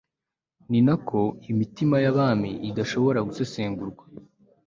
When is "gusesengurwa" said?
3.27-4.03